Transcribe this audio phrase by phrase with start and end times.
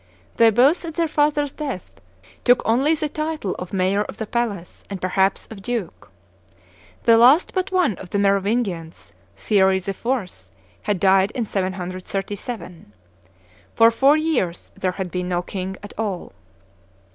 [0.37, 2.01] They both, at their father's death,
[2.43, 6.09] took only the title of mayor of the palace, and, perhaps, of duke.
[7.03, 10.49] The last but one of the Merovingians, Thierry IV.,
[10.81, 12.93] had died in 737.
[13.75, 16.33] For four years there had been no king at all.